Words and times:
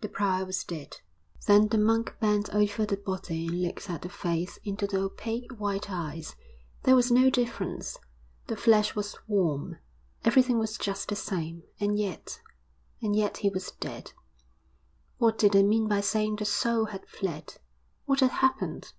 The 0.00 0.08
prior 0.08 0.44
was 0.44 0.64
dead. 0.64 0.96
Then 1.46 1.68
the 1.68 1.78
monk 1.78 2.16
bent 2.18 2.52
over 2.52 2.84
the 2.84 2.96
body 2.96 3.46
and 3.46 3.62
looked 3.62 3.88
at 3.88 4.02
the 4.02 4.08
face 4.08 4.58
into 4.64 4.88
the 4.88 4.98
opaque 5.02 5.52
white 5.52 5.88
eyes; 5.88 6.34
there 6.82 6.96
was 6.96 7.12
no 7.12 7.30
difference, 7.30 7.96
the 8.48 8.56
flesh 8.56 8.96
was 8.96 9.14
warm 9.28 9.78
everything 10.24 10.58
was 10.58 10.78
just 10.78 11.10
the 11.10 11.14
same, 11.14 11.62
and 11.78 11.96
yet... 11.96 12.40
and 13.00 13.14
yet 13.14 13.36
he 13.36 13.50
was 13.50 13.70
dead. 13.70 14.14
What 15.18 15.38
did 15.38 15.52
they 15.52 15.62
mean 15.62 15.86
by 15.86 16.00
saying 16.00 16.34
the 16.34 16.44
soul 16.44 16.86
had 16.86 17.06
fled? 17.06 17.58
What 18.04 18.18
had 18.18 18.30
happened? 18.32 18.94